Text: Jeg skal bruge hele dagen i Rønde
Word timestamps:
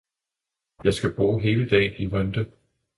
Jeg 0.83 0.93
skal 0.93 1.15
bruge 1.15 1.41
hele 1.41 1.69
dagen 1.69 1.93
i 1.99 2.07
Rønde 2.13 2.51